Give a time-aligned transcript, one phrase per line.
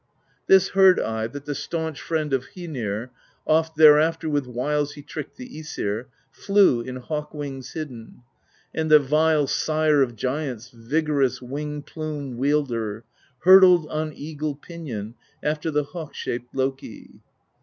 [0.47, 3.11] This heard I, that the Staunch Friend Of Hoenir—
[3.45, 8.23] oft thereafter With wiles he tricked the iEsir— Flew, in hawk wings hidden;
[8.73, 13.03] And the vile Sire of Giants, Vigorous Wing Plume Wielder,
[13.45, 17.19] Hurtled on eagle pinion After the hawk shaped Loki.